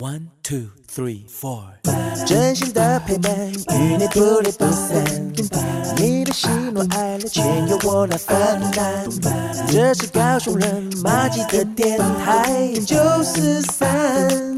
[0.00, 1.60] One two three four，
[2.24, 5.04] 真心的陪伴，与你不离不散。
[5.94, 8.36] 你的喜怒哀乐，全由我来分
[8.70, 9.06] 担。
[9.68, 14.56] 这是高雄人马吉的电台，九四三，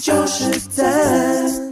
[0.00, 1.71] 就是赞。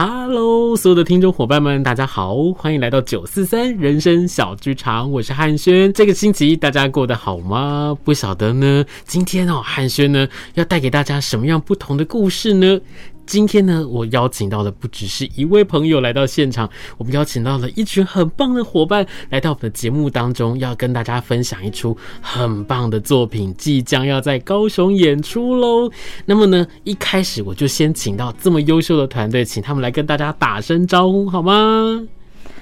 [0.00, 5.92] Hello，所有的听众伙伴们，大家好，欢迎来到九四三人生小剧场，我是汉轩。
[5.92, 7.98] 这个星期大家过得好吗？
[8.04, 8.84] 不晓得呢。
[9.04, 12.80] 今天哦，汉轩呢要带给大家什么样不同的故事呢？
[13.28, 25.90] 今天呢，我邀请到的不只是一位朋友来到现场，我们邀请到了一群很棒的伙伴来到我们的节目当中，要跟大家分享一出很棒的作品，即将要在高雄演出喽。
[26.24, 32.08] 那么呢，一开始我就先请到这么优秀的团队，请他们来跟大家打声招呼，好吗？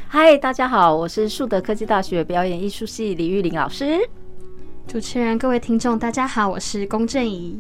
[0.09, 3.97] 嗨，大家好，我是树德科技大学表演艺术系李玉玲老师。
[4.89, 7.56] 主持人，各位听众，大家好，我是龚正怡。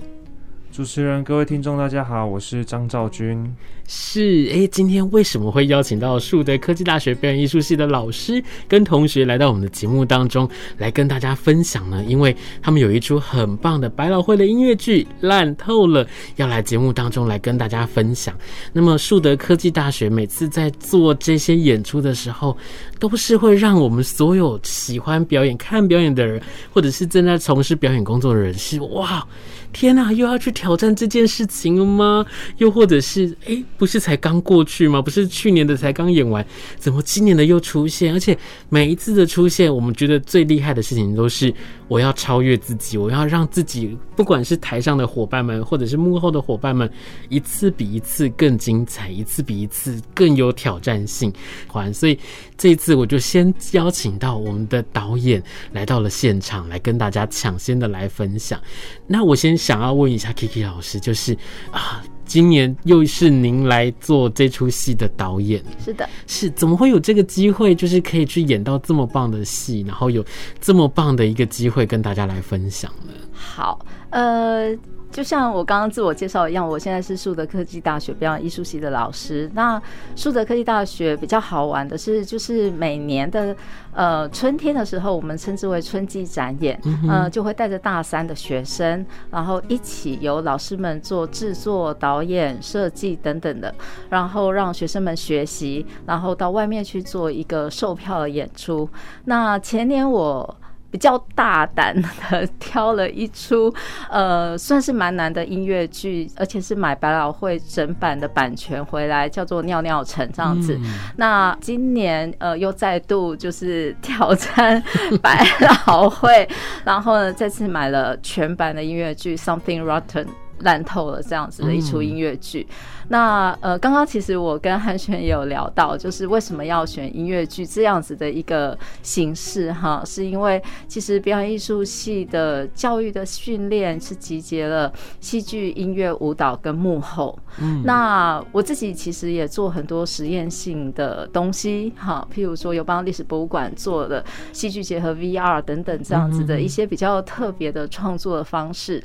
[0.76, 3.50] 主持人，各位听众，大家好，我是张兆军。
[3.88, 12.04] 是，哎，今天为什么会邀请到树德科技大学表演艺术系的老师跟同学来到我们的节目当中来跟大家分享呢？
[12.06, 18.36] 因为他们有一出很棒的百老汇的音乐剧《烂透了》，要来节目当中来跟大家分享。
[18.74, 22.54] 那么，树德科技大学每次在做这些演出的时候，
[22.98, 26.38] 都是会让我们所有喜欢表演、看表演的人，
[26.70, 29.26] 或者是正在从事表演工作的人，是哇。
[29.72, 32.24] 天呐，又要去挑战这件事情了吗？
[32.58, 35.02] 又或者是，哎、不是才刚过去吗？
[35.02, 36.44] 不是去年的才刚演完，
[36.78, 38.12] 怎么今年的又出现？
[38.14, 38.36] 而且
[38.68, 41.52] 每一次的出现，我们觉得最厉害的事情都是，
[41.88, 46.88] 我要超越自己，我要让自己，不管是台上的伙伴们，或者是幕后的伙伴们，
[47.28, 51.32] 一次比一次更精彩，一次比一次更有挑战性。
[51.66, 52.18] 还所以
[52.56, 55.42] 这一次我就先邀请到我们的导演
[55.72, 58.60] 来到了现场，来跟大家抢先的来分享。
[59.08, 59.55] 那我先。
[59.56, 61.36] 想要问一下 Kiki 老师，就是
[61.70, 70.24] 啊，今年又是您来做这出戏的导演，是的，是怎么会有这个机会，就是可以去演到这么棒的戏，然后有
[70.60, 73.12] 这么棒的一个机会跟大家来分享呢？
[73.32, 74.76] 好，呃。
[75.10, 79.50] 就像我刚刚自我介绍一样，我现在是树德科技大学表演艺术系的老师。
[79.54, 79.80] 那
[80.14, 83.56] 树德科技大学比较好玩的是，就是每年的
[83.94, 86.78] 呃春天的时候，我们称之为春季展演，
[87.08, 93.74] 呃，就会带着大三的学生，然后一起由老师们做制作、导演、设计等等的，
[94.10, 98.88] 然后让学生们学习，然后到外面去做一个售票的演出。
[99.24, 100.56] 那前年我。
[100.90, 103.72] 比较大胆的挑了一出，
[104.10, 110.78] 呃，算是蛮难的音乐剧，而且是买百老汇整版的版权回来，叫做《尿尿城》这样子。
[111.16, 114.82] 那今年呃又再度就是挑战
[115.20, 115.44] 百
[115.86, 116.48] 老汇，
[116.84, 120.24] 然后呢再次买了全版的音乐剧《Something Rotten》。
[120.60, 122.66] 烂透了这样子的一出音乐剧，
[123.08, 137.38] 那呃，刚刚其实我跟汉轩也有聊到，就是为什么要选音乐剧这样子的一个形式哈，是因为其实表演艺术系的教育的训练是集结了戏剧、音乐、舞蹈跟幕后。
[137.58, 149.02] 嗯，那我自己其实也做很多实验性的东西哈，譬如说有帮历史博物馆做的戏剧结合 VR 等等这样子的一些比较特别的创作的方式。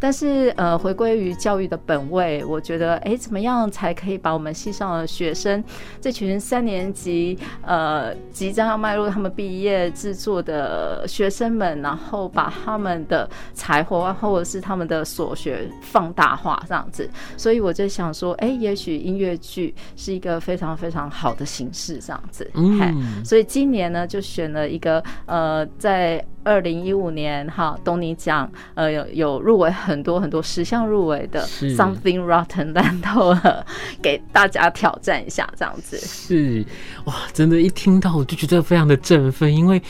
[0.00, 5.62] 但是，呃，回归于教育的本位，我觉得，哎，怎么样才可以把我们系上的学生
[6.00, 17.08] 这群三年级，呃，即将要迈入他们毕业制作的学生们，然后把他们的才华或者是他们的所学放大化，这样子。
[17.36, 22.50] 所以我就想说，哎，也许音乐剧是一个非常非常好的形式，这样子。
[22.54, 23.22] 嗯。
[23.22, 26.24] 所以今年呢，就选了一个，呃，在。
[26.42, 33.66] 二零一五年哈，东尼奖呃有有入围很多很多十项入围的 Something Rotten 烂透了，
[34.00, 35.98] 给大家挑战一下这样子。
[35.98, 36.64] 是
[37.04, 39.80] 哇，真的，一听到我就觉得非常的振奋，因为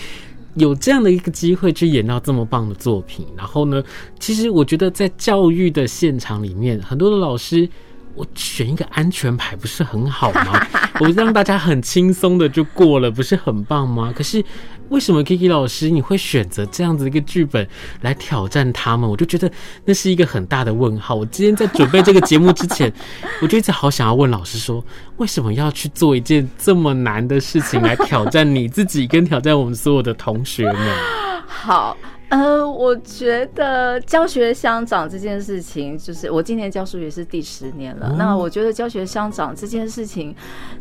[0.54, 3.26] 有这样的一个机会去演到这么棒的作品。
[3.36, 3.82] 然后呢，
[4.18, 7.68] 其实我觉得在教育的现场里面，很多的老师。
[8.14, 10.66] 我选一个安全牌不是很好吗？
[11.00, 14.12] 我让大家很轻松的就过了，不是很棒吗？
[14.14, 14.44] 可是
[14.90, 17.66] 为什么 Kiki 老师你会选择这样子一个剧本
[18.02, 19.08] 来挑战他们？
[19.08, 19.50] 我就觉得
[19.84, 21.14] 那是一个很大的问号。
[21.14, 22.92] 我今天在准备这个节目之前，
[23.40, 24.84] 我就一直好想要问老师说，
[25.16, 30.96] 为什么要去做一件这么难的事情来挑战你自己，跟挑战我们所有的同学们？
[31.46, 31.96] 好。
[32.30, 38.08] 呃，我觉得教学相长这件事情，就是我今年教数学是第十年了。
[38.12, 40.34] 嗯、那我觉得教学相长这件事情，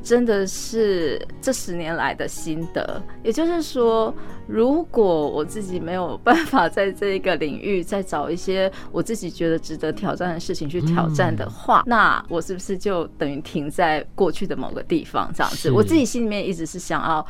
[0.04, 3.02] 真的是这十年来的心得。
[3.24, 4.14] 也就是说，
[4.46, 15.72] 如果我自己没有办法在这个领域再找一些我自己觉得值得挑战的事情去挑战的话，嗯、那我是不是就等于停在过去的某个地方这样子？
[15.72, 17.26] 我自己心里面一直是想要，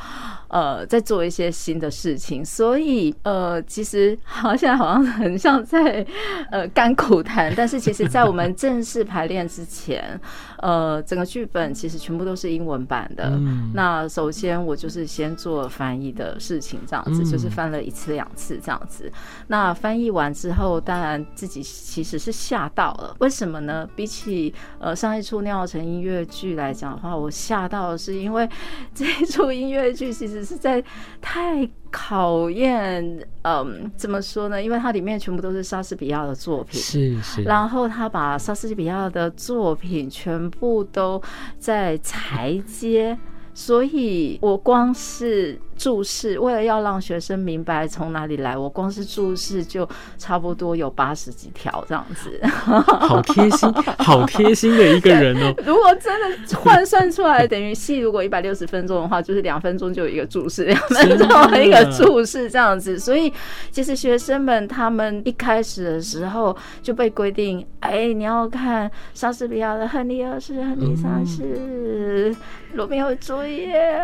[0.50, 2.44] 呃，在做一些新的事情。
[2.44, 4.16] 所以，呃，其实。
[4.24, 6.04] 好，现在好像很像在
[6.50, 10.18] 呃干苦谈，但是其实，在我们正式排练之前，
[10.60, 13.30] 呃，整个剧本其实全部都是英文版的。
[13.34, 19.10] 嗯、那首先我就是先做翻译的事情，这样子，就是翻了一次两次这样子。
[19.48, 23.16] 那翻译完之后，当然自己其实是吓到了。
[23.20, 23.88] 为什么呢？
[23.96, 28.48] 比起呃上一出尿成音乐剧来讲的话，我吓到的是因为
[28.94, 30.82] 这一出音乐剧其实是在
[31.20, 31.68] 太。
[31.90, 34.62] 考验，嗯，怎么说呢？
[34.62, 37.42] 因为它里面全部都是莎士比亚的作品，是是。
[37.42, 41.20] 然后他把莎士比亚的作品全部都
[41.58, 43.18] 在裁接，
[43.54, 45.58] 所以我光是。
[45.80, 49.88] 注释，为了要让学生明白从哪里来，我光是注释就
[50.18, 55.54] 差不多有八十几条这样子，好贴心，好贴心的一个人哦。
[55.64, 61.26] 如果真的换算出来，等于戏如果一百六十分钟的话，就是两分钟就有一个注释，两分钟
[61.64, 62.98] 一个注释这样子。
[62.98, 63.32] 所以
[63.70, 72.34] 其实学生们他们一开始的时候就被规定，哎，你要看莎士比亚的《亨利二世》《亨利三世》
[72.74, 73.98] 《罗密欧与朱丽叶》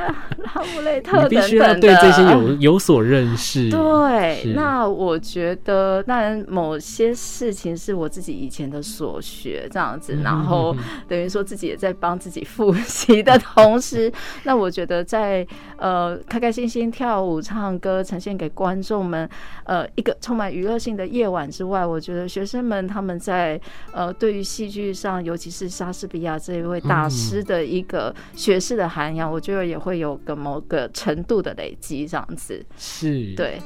[0.47, 1.66] 《哈姆雷特》等等。
[1.75, 4.53] 对这些有有所认识，对。
[4.55, 10.75] 那我觉得，当然某些事情是我自己以前的所学，这样子，嗯、然后
[11.09, 14.13] 等于说自己也在帮自己复习的同时，
[14.45, 15.47] 那我觉得在
[15.79, 19.29] 呃开开心心跳舞、唱歌，呈现给观众们，
[19.65, 23.61] 呃一个充满娱乐性的夜晚之外，我觉得学生们他们在
[23.93, 31.56] 呃对于戏剧上，尤其是莎士比亚这一位大师的一个学识的涵养，嗯、我觉得也会有个某个程度的。
[31.57, 33.35] 累积这样子是。
[33.35, 33.59] 对，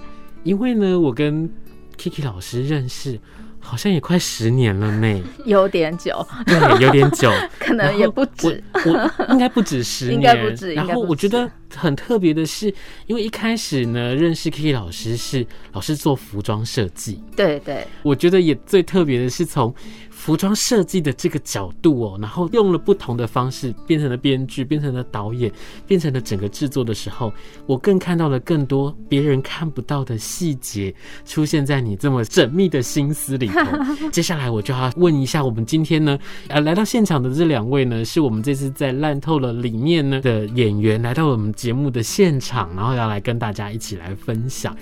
[0.43, 1.49] 因为呢，我跟
[1.97, 3.19] Kiki 老师认识
[3.59, 10.73] 好像也快十年了呢， 有点久，对，有点久， 可能也不止，我，我应该不止十年，应该不止。
[10.75, 12.73] 然后我觉得很特别的是，
[13.07, 19.75] 因为一开始呢，认识 Kiki 老师是老师做服装设计，对对，我觉得也最特别的是从。
[20.21, 25.51] 服装设计的这个角度哦，然后用了不同的方式，变成了编剧，变成了导演，
[25.87, 27.33] 变成了整个制作的时候，
[27.65, 30.95] 我更看到了更多别人看不到的细节
[31.25, 33.61] 出现在你这么缜密的心思里头。
[34.13, 36.19] 接下来我就要问一下，我们今天呢，
[36.49, 44.77] 呃，来到现场的这两位呢，是我们这次在烂透了里面呢的演员，来到我们节目的现场，然后要来跟大家一起来分享。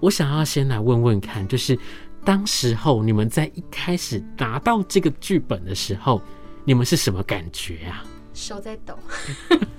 [0.00, 1.78] 我想要先来问问看，就是。
[2.28, 6.20] 当时候你们在一开始拿到这个剧本的时候，
[6.66, 8.04] 你们是什么感觉啊？
[8.34, 8.94] 手在抖，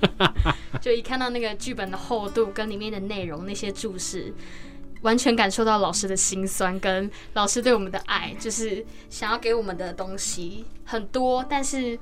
[0.81, 4.34] 就一看到那个剧本的厚度跟里面的内容，那些注释，
[5.01, 12.00] 完全感受到老师的辛酸跟老师对我们的爱，就是想要给我们的东西很多，但是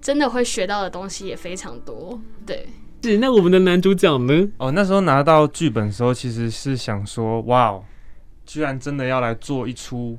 [0.00, 2.18] 真的会学到的东西也非常多。
[2.46, 2.66] 对，
[3.02, 4.48] 是那我们的男主角呢？
[4.56, 7.84] 哦，那时候拿到剧本的时候，其实是想说，哇哦。
[8.46, 10.18] 居然真的要来做一出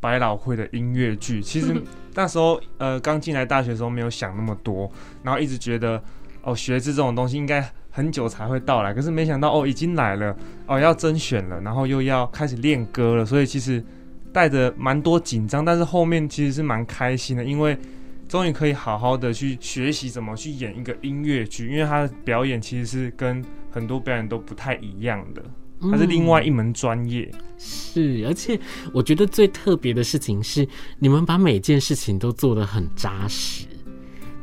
[0.00, 1.74] 百老汇的音乐剧，其实
[2.14, 4.90] 那时候呃刚进来大学的时候没有想那么多，
[5.22, 6.02] 然后一直觉得
[6.42, 10.36] 哦学制这种东西应该很久才会到来，可是没想到哦已经来了
[10.66, 13.84] 哦要甄选了，然后又要开始练歌了，所以其实
[14.32, 17.76] 带着蛮多紧张，但是后面其实是蛮开心的，因为
[18.28, 25.42] 终于可以好好的去学习怎么去演一个音乐剧，因为他的表演其实是跟很多表演都不太一样的。
[25.90, 27.30] 它是另外一门专业。
[27.58, 28.58] 是，而且
[28.92, 30.66] 我觉得最特别的事情是，
[30.98, 33.66] 你们把每件事情都做得很扎实。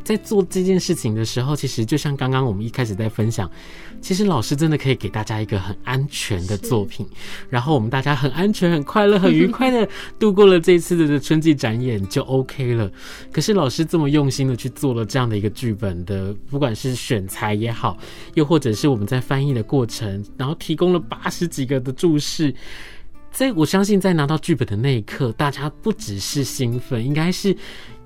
[0.08, 3.52] 在做这件事情的时候，其实就像刚刚我们一开始在分享，
[4.00, 7.06] 其实老师真的可以给大家一个很安全的作品，
[7.50, 9.86] 然后我们大家很安全、很快乐、很愉快的
[10.18, 12.90] 度过了这次的春季展演就 OK 了。
[13.34, 17.98] 可是老师这么用心的去做了这样的一个剧本的，不管是选材也好，
[18.36, 22.56] 又或者是我们在翻译的过程，然后提供了八十几个的注释。
[23.32, 27.56] 在我相信，在拿到剧本的那一刻，大家不只是兴奋，应该是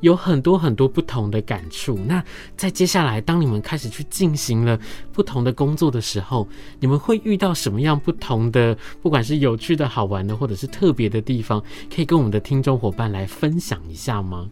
[0.02, 1.98] 有很多很多不同的感触。
[2.06, 2.22] 那
[2.58, 4.78] 在接下来，当你们开始去进行了
[5.14, 6.46] 不同的工作的时候，
[6.82, 11.64] 你们会遇到什么样不同的，不管是有趣的好玩的，或者是特别的地方，
[11.94, 14.50] 可以跟我们的听众伙伴来分享一下吗？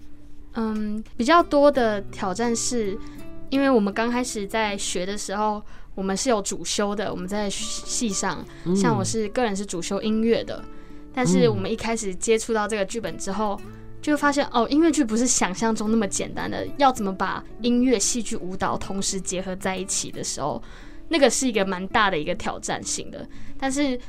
[0.54, 2.98] 嗯，比较多的挑战是，
[3.50, 5.62] 因为我们刚开始在学的时候。
[6.00, 10.64] 我们是有主修的，我们在戏上，像我是个人是主修音乐的，
[11.14, 13.60] 但是我们一开始接触到这个剧本之后，
[14.02, 20.64] 就会发现哦，音乐剧不是想象中那么简单的，要怎么把音乐、戏剧、舞蹈同时结合在一起的时候，
[21.10, 23.28] 那个是一个蛮大的一个挑战性的。
[23.60, 24.00] 但是，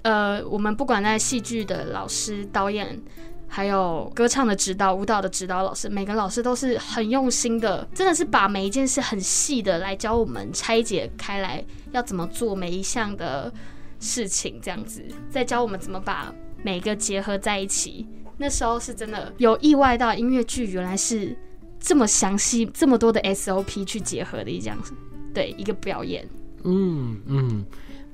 [0.00, 2.98] 呃，我们不管在戏剧的老师、导演，
[3.56, 13.50] 还有歌唱的指导、舞蹈的指导老师，每个老师都是很用心的，真的是把每一件事很细的来教我们拆解开来，要怎么做每一项的
[13.98, 16.30] 事情，这样子，再教我们怎么把
[16.62, 18.06] 每个结合在一起。
[18.36, 21.34] 那时候是真的有意外到音乐剧原来是
[21.80, 24.92] 这么详细、这么多的 SOP 去结合的一样子，
[25.32, 26.28] 对一个表演。
[26.64, 27.64] 嗯嗯。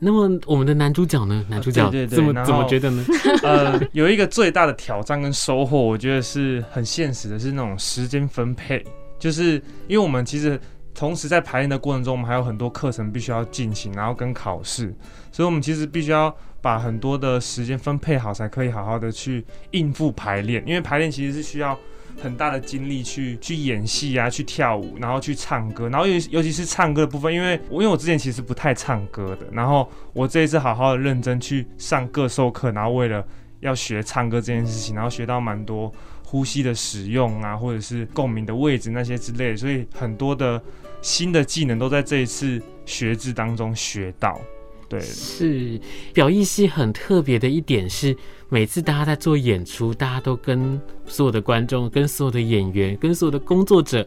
[0.04, 1.46] 那么我们的男主角呢？
[1.48, 3.04] 男主角怎么、呃、怎么觉得呢？
[3.44, 8.84] 呃， 有一个最大的挑战跟收获，我觉得是很现实的，是那种时间分配。
[9.16, 10.60] 就是因为我们其实
[10.92, 14.92] 同时在排练的过程中，我们还有很多课程必须要进行，然后跟考试，
[15.30, 20.64] 所以我们其实必须要把很多的时间分配好，才可以好好的去应付排练。
[20.66, 21.78] 因为排练其实是需要。
[22.20, 33.24] 很大的精力去去演戏啊，去跳舞，然后去唱歌，然后尤尤其是唱歌的部分，因为我因为我之前其实不太唱歌的，然后我这一次好好的认真去上各授课，然后为了
[33.60, 35.92] 要学唱歌这件事情，然后学到蛮多
[36.24, 40.62] 呼吸的使用啊，或者是共鸣的位置那些之类的，所以很多的
[41.00, 44.40] 新的技能都在这一次学制当中学到。
[44.88, 45.80] 对，是
[46.12, 48.14] 表意系很特别的一点是，
[48.52, 54.06] 每次大家在做演出，大家都跟所有的观众、跟所有的演员、跟所有的工作者，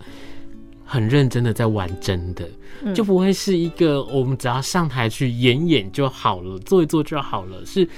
[0.84, 2.48] 很认真的在玩真的，
[2.94, 7.90] 就不会是一个我们只要上台去演演就好了，做一做就好了，是。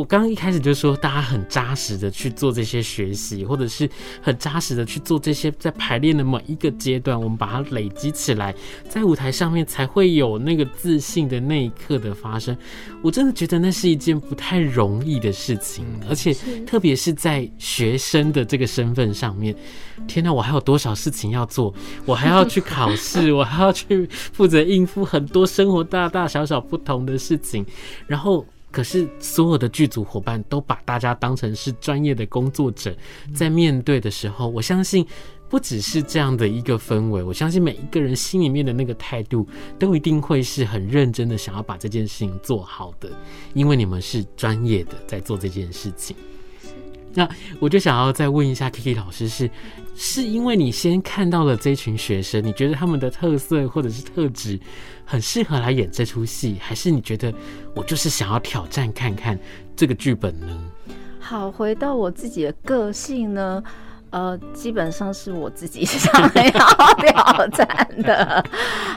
[0.00, 3.86] 我刚刚一开始就说，大家很扎实的去做这些学习，或者是
[4.22, 8.54] 很扎实的去做这些，在排练的某一个阶段，我们把它累积起来，
[8.88, 12.56] 在舞台上面才会有那个自信的那一刻的发生。
[13.02, 16.34] 我真的觉得那是一件不太容易的事情，而且
[16.66, 19.54] 特别是在学生的这个身份上面，
[20.08, 21.74] 天哪，我还有多少事情要做？
[22.06, 27.66] 我还要去考试， 我还要去负责应付很多生活大大小小不同的事情，
[28.06, 28.46] 然后。
[28.70, 32.94] 可是，所有的剧组伙伴都把大家当成是专业的工作者，
[33.34, 35.04] 在面对的时候，我相信
[35.48, 39.46] 不只是这样的一个氛围，我相信每一个人心里面的那个态度，
[39.78, 43.10] 都一定会是很认真的，想要把这件事情做好的，
[43.54, 46.14] 因为你们是专业的在做这件事情。
[47.12, 49.50] 那我就想要再问一下 Kiki 老师是，
[49.96, 54.56] 是因为你先看到了这群学生，你觉得他们的特色或者是特质
[55.10, 57.34] 很适合来演这出戏，还是你觉得
[57.74, 59.36] 我就是想要挑战看看
[59.74, 60.46] 这个剧本呢？
[61.18, 63.60] 好，回到我自己的个性呢。
[64.10, 68.44] 呃，基本上是我自己 想要挑战的。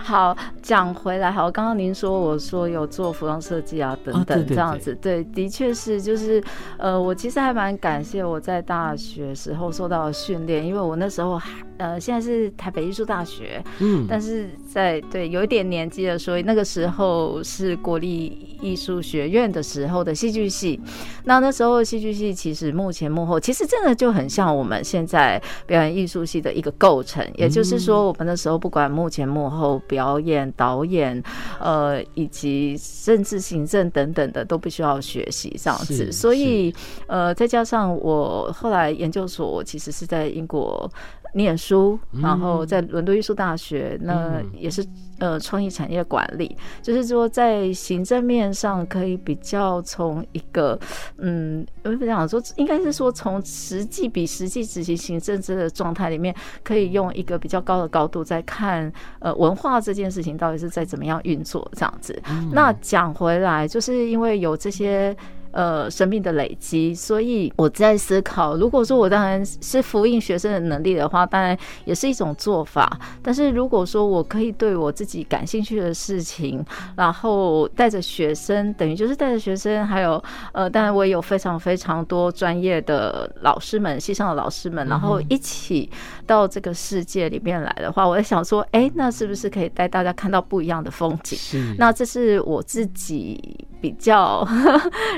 [0.03, 6.43] 好，讲回来，好，刚刚您说我说有做服装设计啊，等等这样子，哦、对，对，对，对，的确是，就是
[6.77, 20.79] 呃，我其实还蛮感谢我在大学时候受到的训练，因为我那时候还呃，现在是台北艺术大学，嗯，但是在对有一点年纪了，所以那个时候是国立艺术学院的时候的戏剧系，
[21.23, 25.23] 那那时候戏剧系其实幕前幕后，其实真的就很像我们现在。
[25.23, 31.23] 在表演艺术系的一个构成，也就是说，我们那时候不管幕前幕后、表演、导演，
[31.61, 36.11] 呃，以及甚至行政等等的，都必须要学习这样子。
[36.11, 36.75] 所以，
[37.07, 40.91] 呃，再加上我后来研究所，我其实是在英国。
[41.33, 44.85] 念书，然后在伦敦艺术大学，那也是
[45.17, 50.79] 呃创意产业管理，就是说在行政面上可以比较从一个
[51.17, 62.21] 嗯，我不想说，应该是说从实际比实际执行行政这个状态里面，可以用一个比较高的高度在看呃文化这件事情到底是在怎么样运作这样子。
[62.51, 65.15] 那讲回来，就是因为有这些。
[65.53, 71.55] 呃，生命的累积，所以我在思考，如果说我当然是复印学生的能力的话，当然
[71.85, 72.99] 也是一种做法。
[73.21, 76.65] 但是如果说我可以对我自己感兴趣的事情，
[76.97, 80.21] 然后带着学生，等于就是带着学生，还有
[80.53, 85.87] 呃，当然我也有非常非常多专业的老师们，系上的老师们，然后一起
[86.25, 91.37] 到这个世界里面来的话，我在想说，哎，那是不是可以带大家看到不一样的风景？
[91.37, 91.75] 是。
[91.77, 94.47] 那这是我自己比较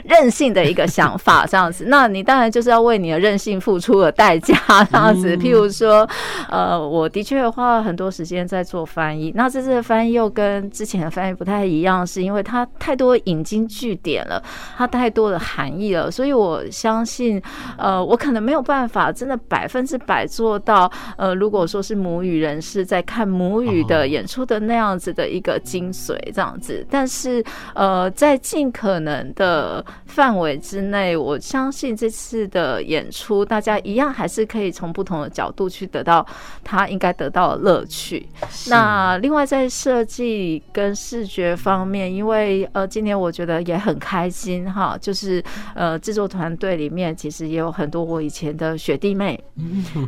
[0.04, 0.16] 认。
[0.16, 4.56] 任性的一个想法， 这样子，那你当然就是要为你的任性付出了代价，
[4.90, 5.36] 这样子。
[5.36, 6.08] 譬如说，
[6.50, 14.42] 呃，我的确花了很多时间在做翻译，那这次的翻译又跟之前的翻译不太一样，是因为它太多引经据典了，
[14.78, 17.42] 它太多的含义了，所以我相信，
[17.78, 26.88] 呃，我可能没有办法真的百分之百做到，呃，如果说是母语人士在看母语的演出的那样子的一个精髓，这样子。
[26.90, 27.44] 但是，
[27.74, 36.26] 呃，在尽尽可能的范围之内，我相信这次的演出，大家一样还是可以从不同的角度去得到
[36.64, 38.28] 他应该得到的乐趣。
[38.68, 45.44] 那另外在设计跟视觉方面，因为呃，今年我觉得也很开心哈，就是
[45.76, 49.40] 呃，制作团队里面其实也有很多我以前的学弟妹。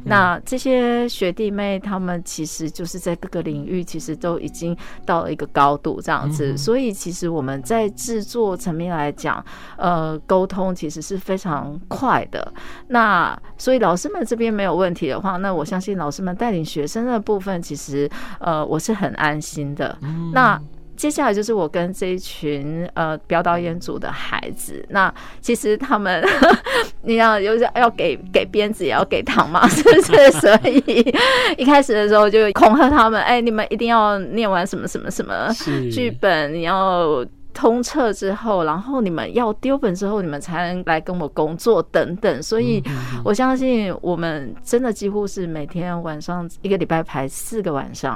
[0.06, 4.76] 那这些学弟妹他们其实就是在各个领域其实都已经
[5.06, 9.44] 到了一个高度这样子，所以其实我们在制作层面来讲，
[9.78, 12.54] 呃，沟通其实是非常快的。
[12.90, 19.98] 那所以老师们这边没有问题的话，那我相信老师们带领学生的部分，其实呃，我是很安心的。
[20.34, 20.62] 那。
[20.98, 26.28] 接下来就是我跟这一群呃表导演组的孩子，那其实他们
[27.06, 30.32] 你要有要给给鞭子也要给糖嘛，是不是？
[30.32, 31.14] 所以
[31.56, 35.54] 一开始的时候就恐吓他们，哎，你们一定要念完什么什么什么
[35.92, 37.24] 剧本，你要
[37.58, 42.44] 通彻之后，然后你们要丢本之后，你们才能来跟我工作等等。
[42.44, 42.84] 所以
[43.26, 48.16] 我相信我们真的几乎是每天晚上一个礼拜排四个晚上。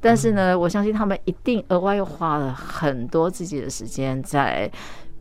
[0.00, 4.68] 但是呢，我相信他们一定额外又花了很多自己的时间，在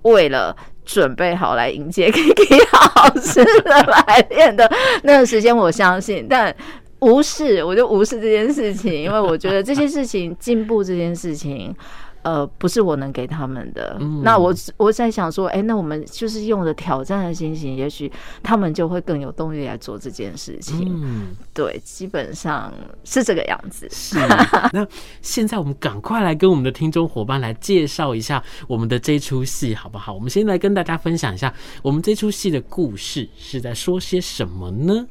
[0.01, 4.67] 为了准备好来迎接 Kiki 老师的来练的
[5.03, 5.55] 那个时间。
[5.55, 6.53] 我相信，但
[7.01, 11.75] 无视，我就无视这件事情，因为我觉得这些事情进步这件事情。
[12.23, 13.97] 呃，不是我能给他们的。
[13.99, 18.11] 嗯、那我我在想说，哎、欸，那我们就是用着挑战的心情，也许
[18.43, 20.85] 他们就会更有动力来做这件事情。
[21.03, 22.73] 嗯，对，基本上
[23.03, 23.87] 是这个样子。
[23.91, 24.17] 是。
[24.73, 24.85] 那
[25.21, 30.13] 现在我们赶快来跟我们的听众伙伴来介绍一下我们的这出戏，好不好？
[30.13, 35.07] 我们先来跟大家分享一下我们这出戏的故事是在说些什么呢？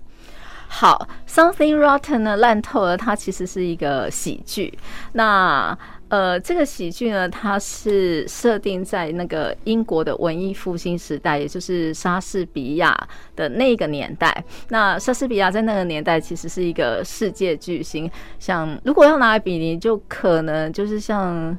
[0.72, 4.78] 好，Something Rotten 呢，烂透了，它其实是一个喜剧。
[5.14, 5.76] 那
[6.10, 12.98] 呃，这个喜剧呢，它是设定在那个英国的文艺复兴时代，也就是莎士比亚
[13.36, 14.44] 的那个年代。
[14.70, 21.56] 那莎士比亚在那个年代其实是一个世界巨星，像如果要拿来比拟，就可能就是像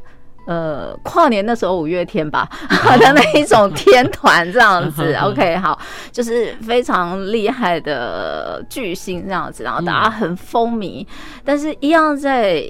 [0.47, 2.49] 呃跨年那时候五月天吧
[2.99, 5.15] 的那一种天团这样子。
[5.23, 5.79] OK，好，
[6.11, 11.07] 就是非常厉害的巨星这样子，然后大家很风靡，
[11.45, 12.69] 但是一样在。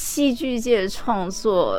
[0.00, 1.78] 戏剧界创作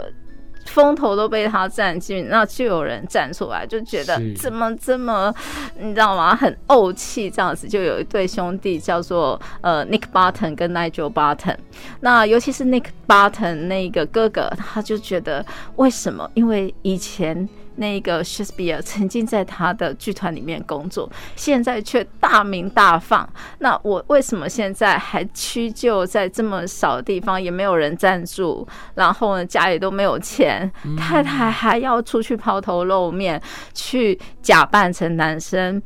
[0.68, 5.34] 风头都被他占据，那就有人站出来，就觉得怎么这么，
[5.80, 6.36] 你知道吗？
[6.36, 7.68] 很怄气这样子。
[7.68, 11.58] 就有一对兄弟叫做呃 Nick Barton 跟 Nigel Barton，
[12.02, 15.44] 那尤其是 Nick Barton 那个哥哥，他就觉得
[15.78, 16.30] 为什么？
[16.36, 17.50] 因为以前。
[17.76, 23.28] 那个 Shakespeare 曾经在他的剧团里面工作，现在却大名大放。
[23.60, 33.42] 那我为什么现在还屈就在这么少的地方，也没有人赞助，然后呢，家里都没有钱，太太还要出去抛头露面，
[33.74, 35.82] 去假扮成男生，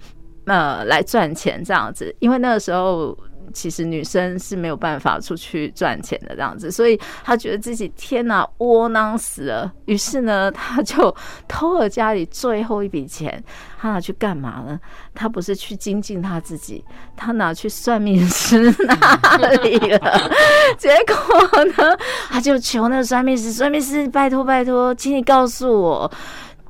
[0.45, 2.15] 呃，来赚钱这样子？
[2.19, 3.17] 因为那个时候。
[3.53, 9.71] 其实女生是没有办法出去赚钱的这样子，所以他觉得自己天哪，窝囊死了。
[9.85, 11.15] 于是呢，他就
[11.47, 13.43] 偷了家里最后一笔钱，
[13.79, 14.79] 他拿去干嘛呢？
[15.13, 16.83] 他不是去精进他自己，
[17.15, 20.31] 他拿去算命师那里了。
[20.77, 21.97] 结果呢，
[22.29, 26.11] 他就求那个算命师，算命师拜托拜托，请你告诉我，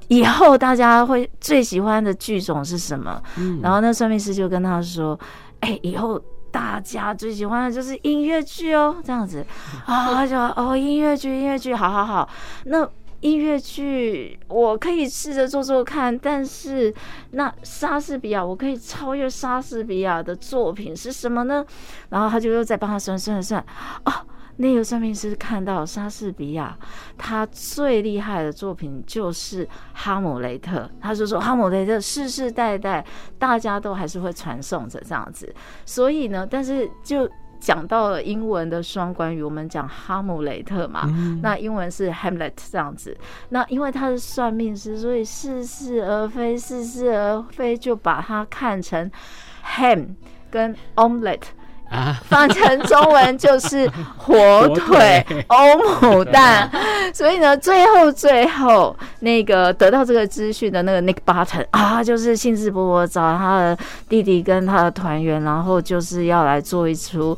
[0.07, 3.21] 以后大家会最喜欢的剧种是什么？
[3.61, 5.19] 然后那算命师就跟他说
[5.61, 6.21] ：“哎，以后。”
[6.56, 9.46] 大家最喜欢的就是音乐剧哦，这样子
[9.86, 12.30] 啊，就哦音乐剧，音乐剧，好好好。
[12.63, 12.89] 那
[13.20, 16.94] 音乐剧我可以试着做做看，但是
[17.32, 21.65] 那莎士比亚，我可以超越莎士比亚的作品是什么呢？
[22.08, 23.62] 然后他就又在帮他算算算
[24.04, 24.26] 啊。
[24.58, 26.78] 那个算命师看到莎士比亚，
[27.18, 33.06] 他最厉害的作品就是《哈姆雷特》，他就说《哈姆雷特》世世代代
[33.38, 35.54] 大家都还是会传颂着这样子。
[35.86, 41.06] 所以呢，但是就讲到了英文的双关语，我们讲哈姆雷特嘛，
[41.41, 43.18] 那英文是 Hamlet 这样子。
[43.50, 49.12] 那因为他是算命师，所以似是而非，似是而非，就把它看成
[49.65, 50.15] ham
[50.50, 51.48] 跟 omelette。
[51.95, 56.69] 啊，翻成中文就是火腿欧姆蛋，
[57.13, 63.77] 所以呢，最后最后那个得到这个资讯的那个 Nick Button 啊，就是兴致勃勃找他的
[64.10, 67.38] 弟弟跟他的团员，然后就是要来做一出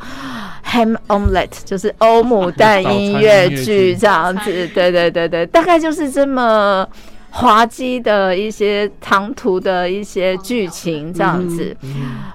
[0.65, 3.95] Ham Omelette，就是欧姆蛋音乐剧。
[3.95, 6.87] 这样子，对对对对，大概就是这么。
[7.29, 11.75] 滑稽的一些唐突的一些剧情这样子，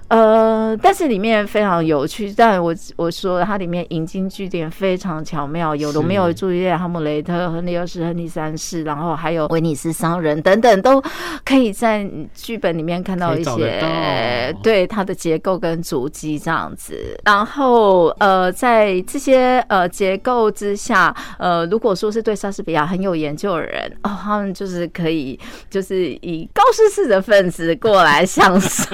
[0.09, 2.33] 呃，呃，但是里面非常有趣。
[2.37, 11.03] 但我我说它里面引经据典非常巧妙，有罗密欧与朱丽叶、哈姆雷特、亨利二世、亨利三世，然后还有威尼斯商人等等，都
[11.45, 17.19] 可以在剧本里面看到一些对它的结构跟足迹这样子。
[17.25, 25.39] 然后呃，在这些呃结构之下，呃，如果说是对莎士比亚很有研究的人哦，他们就是可以
[25.71, 28.85] 就是以高知识的分子过来享受。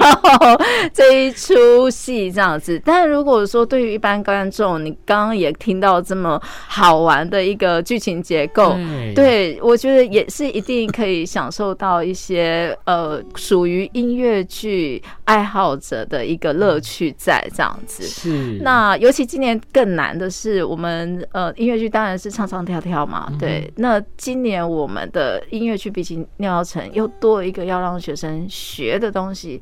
[0.93, 8.75] 这一出戏这样子，但如果说对于一般观众，你刚刚也听到这么好玩的一个剧情结构，
[9.15, 18.03] 对，我觉得也是一定可以享受到一些呃属于音乐剧爱好者的一个乐趣在这样子。
[18.03, 23.71] 是，那尤其今年更难的是，我们呃音乐剧当然是唱唱跳跳嘛，对。
[23.77, 29.59] 那今年我们的音乐剧毕竟尿药城又多一个要让学生学的东西。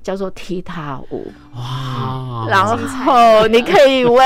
[0.00, 4.16] 叫做踢踏舞哇，然后你可以问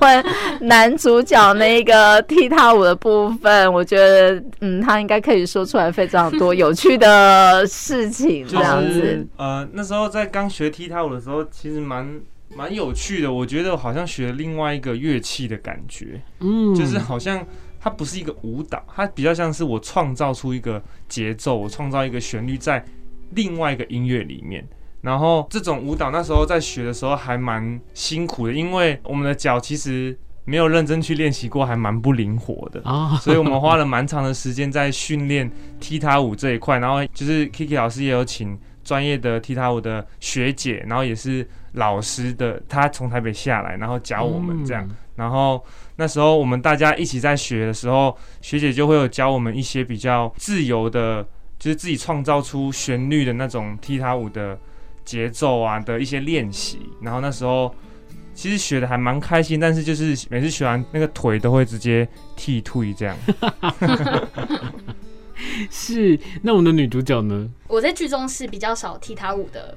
[0.00, 0.24] 问
[0.60, 9.26] 男主角那个踢踏舞的部分，我觉得嗯，他应该可以说出来非常多有趣的事情，这样子。
[9.36, 12.20] 呃，那时候在刚学踢踏舞的时候，其实蛮
[12.56, 17.44] 蛮有趣的，我觉得好像学另外一个乐器的感觉，嗯，就是好像
[17.88, 22.84] 它不是一个舞蹈，它比较像是我创造出一个节奏，我创造一个旋律在
[23.30, 24.62] 另外一个音乐里面。
[25.00, 33.16] 然后这种舞蹈那时候在学的时候还蛮辛苦的，因为我们的脚其实没有认真去练习过，还蛮不灵活的啊。
[33.16, 36.78] 所以我们花了蛮长的时间在训练踢踏舞这一块。
[36.78, 44.86] 然后就是 Kiki 老师也有请专业的踢踏舞的学姐，然后也是老师的，她从台北下来，然后教我们这样。
[45.14, 45.64] 然后
[45.98, 51.22] 那时候我们大家一起在学的时候，学姐就会有教我们一些比较自由的，
[51.58, 54.58] 就是自己创造出旋律的那种踢踏舞的。
[55.08, 57.74] 节奏啊的一些练习，然后那时候
[58.34, 62.06] 其实学的还蛮开心，但是就是每次学完那个腿都会直接
[62.36, 63.16] 踢退这样。
[65.70, 67.48] 是，那我们的女主角呢？
[67.68, 69.74] 我在剧中是比较少踢踏舞的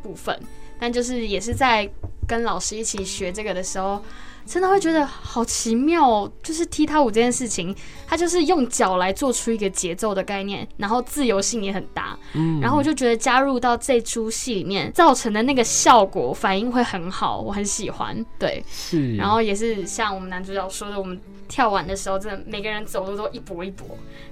[0.00, 0.44] 部分，uh huh.
[0.82, 1.88] 但就是也是在
[2.26, 4.02] 跟老师一起学这个的时候。
[4.44, 7.72] 真的会觉得好奇妙哦，就是踢踏舞这件事情，
[8.08, 12.18] 它就是用脚来做出一个节奏的概念，然后自由性也很大。
[12.32, 18.26] 嗯，然后我就觉得加入到这出戏里面造成的那个效果反应会很好，我很喜欢。
[18.36, 19.14] 对，是。
[19.14, 21.16] 然后也是像我们男主角说的，我们
[21.46, 23.84] 跳完的时候，真的每个人走路都一跛一跛，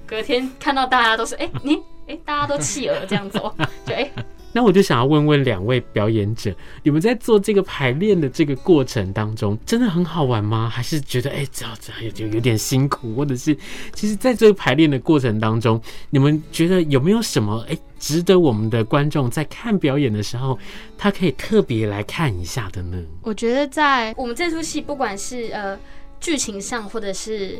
[0.05, 3.99] 隔天看到大家都是哎、欸、你哎、欸、大家都企鹅这样走，就哎。
[3.99, 4.11] 欸
[4.53, 10.69] 那我就想要问问两位表演者，你们在做这个排练的这个过程当中，真的很好玩吗？
[10.69, 13.55] 还是觉得哎，这样这样就有点辛苦，或者是
[13.93, 20.59] 其实在这个排练的过程当中，你们觉得有没有什么哎，值得我们的观众在看表演的时候，
[20.97, 23.01] 他可以特别来看一下的呢？
[23.21, 25.79] 我觉得在我们这出戏，不管是呃
[26.19, 27.57] 剧情上，或者是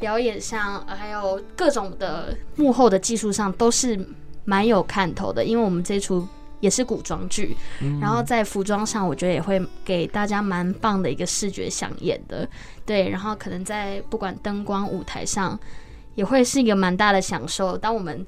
[0.00, 3.98] 表演上，还有各种的幕后的技术上，都是。
[4.46, 6.26] 蛮有看头的，因为我们这出
[6.60, 12.48] 也是古装剧，嗯、然后在服装上，我觉得也会给大家蛮棒的一个视觉饗宴的，
[12.86, 15.58] 对，然后可能在不管灯光、舞台上，
[16.14, 17.76] 也会是一个蛮大的享受。
[17.76, 18.24] 当我们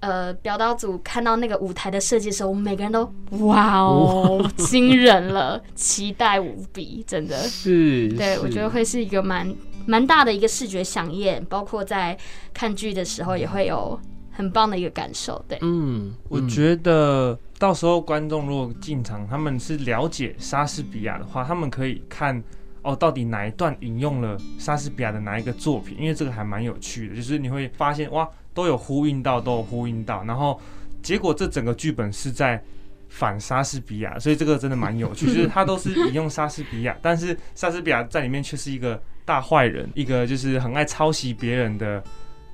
[0.00, 3.10] 呃表导组看到那个舞台的设计的时候，我们每个人都
[3.46, 12.14] 哇哦， 惊人了，期待无比，真的是，对，我觉得会是一个蛮蛮大的一个视觉饗宴，包括在
[12.52, 13.98] 看剧的时候也会有。
[14.36, 22.42] 很棒的一个感受，对，嗯，我觉得到时候观众如果进场，他们是了解莎士比亚的话，他们可以看
[22.82, 30.60] 哦，到底哪一段引用了莎士比亚的哪一个作品，因为这个还蛮有趣的，就是你会发现哇，都有呼应到，都有呼应到，然后
[31.00, 32.60] 结果这整个剧本是在
[33.08, 42.02] 反莎士比亚，所以这个真的蛮有趣，就是 他都是引用莎士比亚，但是莎士比亚在里面却是一个大坏人，一个就是很爱抄袭别人的。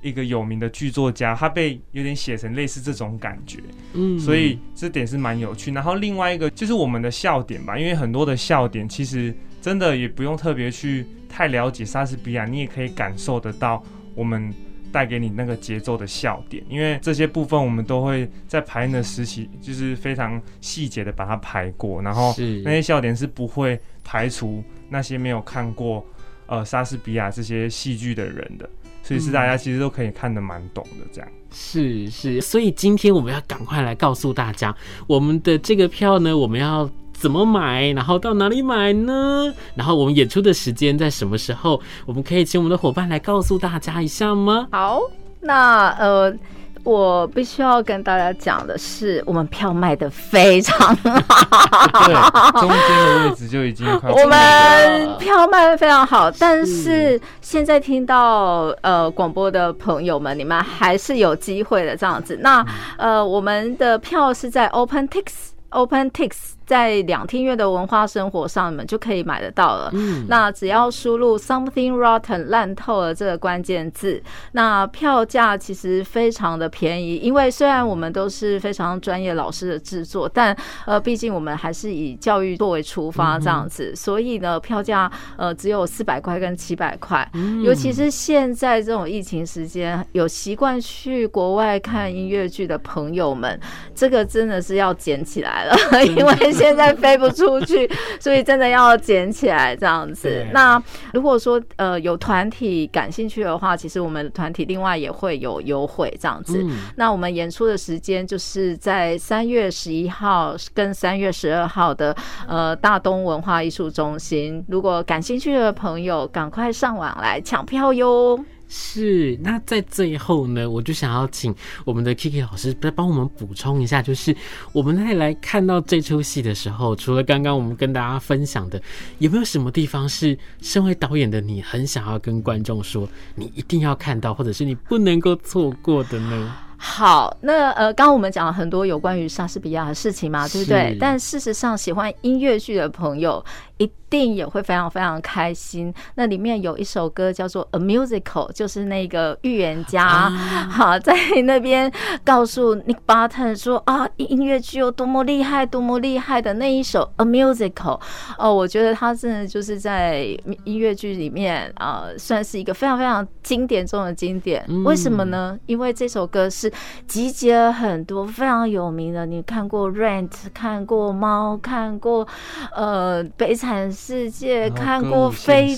[0.03, 3.59] 一个有名的剧作家，他被有点写成类似这种感觉，
[3.93, 5.71] 嗯，所以这点是蛮有趣。
[5.73, 13.83] 然后另外一个就是我们的笑点吧，因为很多的笑点其实真的也不用特别去太了解莎士比亚，你也可以感受得到
[14.15, 14.53] 我们
[14.91, 16.65] 带给你那个节奏的笑点。
[16.69, 22.35] 因为这些部分我们都会在排练的时期，就是非常细节的把它排过，然后
[22.65, 26.05] 那些笑点是不会排除那些没有看过
[26.47, 28.69] 呃莎士比亚这些戏剧的人的。
[29.03, 31.31] 所以是大家其实都可以看得蛮懂的，这样。
[31.53, 34.75] 是是，所以今天我们要赶快来告诉大家，
[35.07, 39.53] 我们的这个票呢，我们要怎么买，然后到哪里买呢？
[39.75, 41.81] 然后我们演出的时间在什么时候？
[42.07, 44.69] 我们可以请我们的伙伴来告诉大家一下吗？
[44.71, 45.01] 好，
[45.41, 46.35] 那呃。
[46.83, 52.15] 我必须要跟大家讲的是，我们票卖的非常好，对，
[52.61, 54.11] 中间的位置就已经快。
[54.11, 62.39] 我们票卖的非常好，但是现在听到呃广播的朋友们，你们还是有机会的这样子。
[62.41, 62.65] 那
[62.97, 66.33] 呃，我们的票是在 OpenTix，OpenTix。
[66.71, 69.91] 在两厅院的文化生活上，你们就可以买得到了。
[69.93, 77.17] 嗯，那只要输入 “something rotten” 烂透了这个关键字，那票价其实非常的便宜。
[77.17, 80.57] 因为虽然我们都是非常专业老师的制作，但
[80.87, 87.29] 呃，毕竟我们还是以教育作为出发这样子，所以呢，票价呃只有四百块跟七百块。
[87.65, 93.59] 尤其是现在这种疫情时间，有习惯去国外看音乐剧的朋友们，
[93.93, 95.75] 这个真的是要捡起来了，
[96.07, 96.60] 因为。
[96.61, 100.47] 现在飞不出去， 所以真的要捡起来这样子。
[100.53, 100.81] 那
[101.15, 106.65] 如果说呃有团体感兴趣的话，其实我们团体另外也会有优惠这样子。
[106.97, 112.15] 那我们演出的时间就是在三月十一号跟三月十二号的
[112.47, 114.63] 呃大东文化艺术中心。
[114.69, 118.39] 如果感兴趣的朋友，赶快上网来抢票哟。
[118.73, 121.53] 是，那在最后呢，我就想要请
[121.85, 124.35] 我们的 Kiki 老师再帮我们补充一下，就是
[124.73, 128.81] 我们在来看到这出戏的时候，除了刚刚我们跟大家分享的，
[129.19, 136.57] 有没有什么地方是身为导演的你很想要跟观众说，你一定要看到，或者是你不能够错过的呢？
[136.77, 140.97] 好，那呃，刚刚我们讲了很多有关于莎士比亚的事情嘛，对不对？
[140.99, 143.45] 但事实上，喜欢音乐剧的朋友。
[143.81, 145.93] 一定也会非常非常开心。
[146.17, 151.15] 那里面有一首歌叫做《A Musical》，就是那个预言家啊， 在
[151.45, 151.91] 那边
[152.23, 157.99] 告诉 Nick Barton 说啊，音乐剧有多么厉害，多么厉害的那一首《A Musical》
[158.37, 160.25] 哦，我觉得他真的就是在
[160.65, 164.63] 音乐剧里面啊，算是一个非常非常经典中的经典。
[164.85, 165.59] 为什么呢？
[165.65, 166.71] 因为这首歌是
[167.07, 172.29] 集结了很多非常有名的，你看过《Rent》，看过《猫》，看过
[172.77, 173.69] 呃《悲惨》。
[173.93, 175.77] 世界看过飞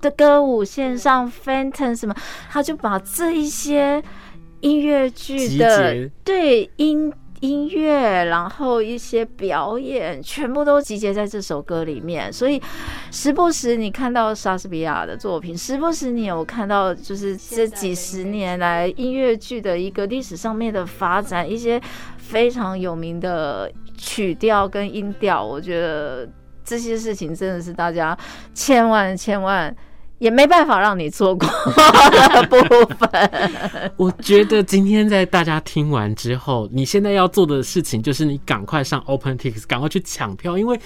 [0.00, 2.14] 的歌舞线上 Phantom 什么，
[2.50, 4.02] 他就把这一些
[4.60, 7.10] 音乐剧的对音
[7.40, 12.32] 音乐，然后一些表演，全部都集结在这首歌里面。
[12.32, 12.60] 所以
[13.10, 21.80] 时不时你看到莎士比亚的作品，时不时你有看到就是这几十年来音乐剧的一个历史上面的发展，一些
[22.18, 26.28] 非常有名的曲调跟音调，我觉得。
[26.66, 28.16] 这些事情真的是大家
[28.52, 29.74] 千万千万
[30.18, 32.56] 也没办法让你错过的 部
[32.94, 33.90] 分。
[33.96, 40.78] 我觉得今天在大家听完之后，你现在要做的事情就是你赶快上 OpenTix，赶快去抢票，因为。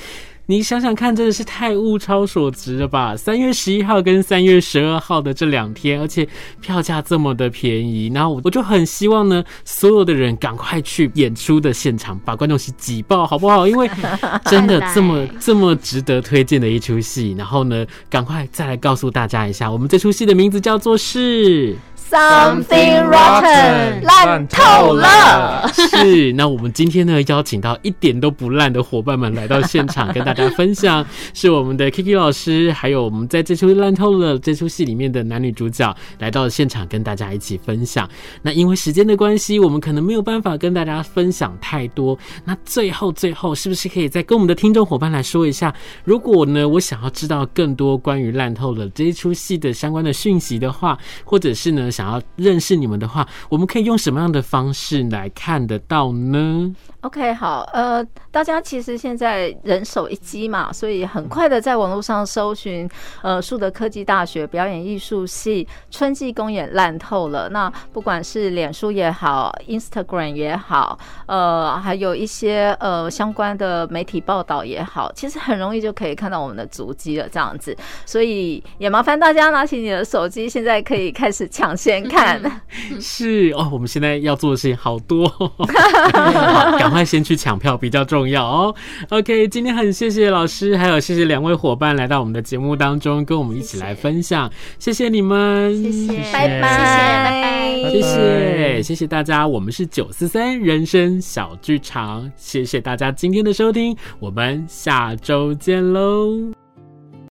[0.51, 3.17] 你想想看，真的是太物超所值了吧？
[3.17, 6.27] 三月十一号跟三月十二号的这两天，而且
[6.61, 13.65] 票价这么的便宜，然后我我就很希望呢，所有的人赶快去演出的现场，把观众席挤爆，好不好？
[13.65, 13.89] 因为
[14.51, 17.33] 真的这么这么值得推荐的一出戏。
[17.39, 21.77] 然后呢，赶快再来告诉大家一下，我们这出戏的名字叫做是。
[22.11, 25.71] Something rotten，烂透了。
[25.73, 38.09] 是，那我们今天呢，邀请到一点都不烂的伙伴们来到现场，跟大家分享，是我们的 Kiki 老师，还有我们在这出烂透了这出戏里面的男女主角来到现场，跟大家一起分享。
[38.43, 42.19] 那因为时间的关系，我们可能没有办法跟大家分享太多。
[42.45, 62.89] 那最后最后，是不是可以再跟我们的听众伙伴来说一下，如果呢，我想要知道更多关于烂透了这一出戏的相关的讯息的话，或者是呢，想要认识你们的话，我们可以用什么样的方式来看得到呢？OK，好，呃，大家其实现在人手一机嘛，所以很快的在网络上搜寻，
[63.21, 67.51] 呃，树德科技大学表演艺术系春季公演烂透了。
[67.51, 77.77] 那不管是脸书也好，Instagram 也好，呃，还有一些呃相关的媒体报道也好，其实很容易就可以看到我们的足迹了，这样子。
[78.07, 82.41] 所以也麻烦大家拿起你的手机，现在可以开始抢先看。
[83.01, 85.27] 是哦，我们现在要做的事情好多。
[86.79, 88.75] 赶快先去抢票比较重要哦。
[89.09, 94.51] OK，今天很谢谢老师，还有谢谢两位伙伴来到我们的节目当中，跟我们一起来分享。
[94.79, 99.47] 谢谢你们，谢谢，谢谢拜拜，拜拜，谢谢，谢谢大家。
[99.47, 106.60] 我们是九四三人生小剧场，谢谢大家今天的收听，我们下周见喽。